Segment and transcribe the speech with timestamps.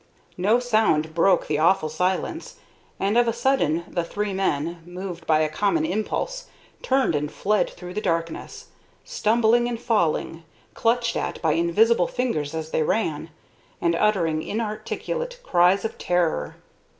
[0.35, 2.55] No sound broke the awful silence,
[2.99, 6.47] and of a sudden the three men, moved by a common impulse,
[6.81, 8.69] turned and fled through the darkness,
[9.05, 10.41] stumbling and falling,
[10.73, 13.29] clutched at by invisible fingers as they ran,
[13.79, 16.55] and uttering inarticulate cries of terror.